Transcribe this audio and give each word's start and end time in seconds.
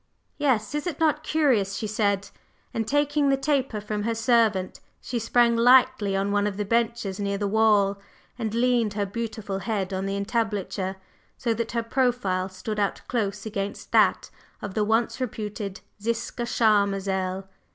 "Yes, 0.39 0.73
is 0.73 0.87
it 0.87 0.99
not 0.99 1.21
curious?" 1.21 1.75
she 1.75 1.85
said, 1.85 2.29
and, 2.73 2.87
taking 2.87 3.29
the 3.29 3.37
taper 3.37 3.79
from 3.79 4.01
her 4.01 4.15
servant, 4.15 4.79
she 4.99 5.19
sprang 5.19 5.55
lightly 5.55 6.15
on 6.15 6.31
one 6.31 6.47
of 6.47 6.57
the 6.57 6.65
benches 6.65 7.19
near 7.19 7.37
the 7.37 7.47
wall 7.47 7.99
and 8.35 8.55
leaned 8.55 8.93
her 8.95 9.05
beautiful 9.05 9.59
head 9.59 9.93
on 9.93 10.07
the 10.07 10.17
entablature, 10.17 10.95
so 11.37 11.53
that 11.53 11.73
her 11.73 11.83
profile 11.83 12.49
stood 12.49 12.79
out 12.79 13.01
close 13.07 13.45
against 13.45 13.91
that 13.91 14.31
of 14.59 14.73
the 14.73 14.83
once 14.83 15.21
reputed 15.21 15.81
Ziska 16.01 16.47
Charmazel. 16.47 17.47